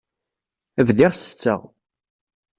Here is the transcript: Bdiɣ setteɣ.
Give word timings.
Bdiɣ 0.87 1.11
setteɣ. 1.15 1.61